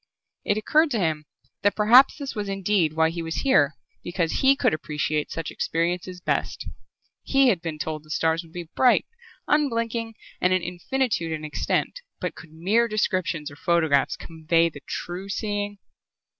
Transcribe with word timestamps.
It 0.43 0.57
occurred 0.57 0.89
to 0.89 0.97
him 0.99 1.25
that 1.61 1.75
perhaps 1.75 2.17
this 2.17 2.33
was 2.33 2.49
indeed 2.49 2.93
why 2.93 3.11
he 3.11 3.21
was 3.21 3.43
here, 3.45 3.75
because 4.03 4.39
he 4.41 4.55
could 4.55 4.73
appreciate 4.73 5.29
such 5.29 5.51
experiences 5.51 6.19
best. 6.19 6.67
He 7.21 7.49
had 7.49 7.61
been 7.61 7.77
told 7.77 8.01
the 8.03 8.09
stars 8.09 8.41
would 8.41 8.51
be 8.51 8.67
bright, 8.75 9.05
unblinking, 9.47 10.15
and 10.41 10.53
an 10.53 10.63
infinitude 10.63 11.31
in 11.33 11.45
extent, 11.45 11.99
but 12.19 12.33
could 12.33 12.51
mere 12.51 12.87
descriptions 12.87 13.51
or 13.51 13.55
photographs 13.55 14.15
convey 14.15 14.69
the 14.69 14.81
true 14.87 15.29
seeing? 15.29 15.77